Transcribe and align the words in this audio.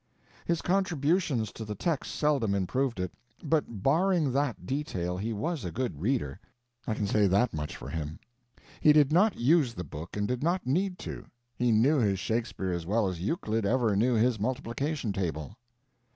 His 0.45 0.63
contributions 0.63 1.51
to 1.51 1.63
the 1.63 1.75
text 1.75 2.15
seldom 2.15 2.55
improved 2.55 2.99
it, 2.99 3.11
but 3.43 3.83
barring 3.83 4.31
that 4.33 4.65
detail 4.65 5.15
he 5.15 5.31
was 5.31 5.63
a 5.63 5.71
good 5.71 6.01
reader; 6.01 6.39
I 6.87 6.95
can 6.95 7.05
say 7.05 7.27
that 7.27 7.53
much 7.53 7.75
for 7.77 7.87
him. 7.87 8.17
He 8.79 8.93
did 8.93 9.11
not 9.11 9.37
use 9.37 9.75
the 9.75 9.83
book, 9.83 10.17
and 10.17 10.27
did 10.27 10.41
not 10.41 10.65
need 10.65 10.97
to; 11.05 11.27
he 11.55 11.71
knew 11.71 11.99
his 11.99 12.17
Shakespeare 12.17 12.71
as 12.71 12.87
well 12.87 13.07
as 13.07 13.21
Euclid 13.21 13.63
ever 13.63 13.95
knew 13.95 14.15
his 14.15 14.39
multiplication 14.39 15.13
table. 15.13 15.55